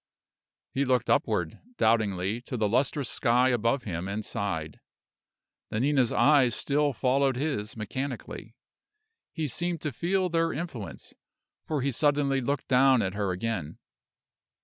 [0.73, 4.79] He looked upward, doubtingly, to the lustrous sky above him, and sighed.
[5.69, 8.55] Nanina's eyes still followed his mechanically.
[9.31, 11.13] He seemed to feel their influence,
[11.67, 13.77] for he suddenly looked down at her again.